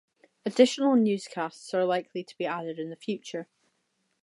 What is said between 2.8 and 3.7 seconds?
the future.